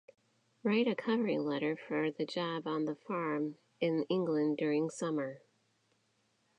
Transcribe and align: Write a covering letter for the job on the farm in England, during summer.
Write 0.63 0.87
a 0.87 0.95
covering 0.95 1.45
letter 1.45 1.77
for 1.77 2.09
the 2.09 2.25
job 2.25 2.65
on 2.65 2.85
the 2.85 2.95
farm 2.95 3.59
in 3.79 4.03
England, 4.09 4.57
during 4.57 4.89
summer. 4.89 5.43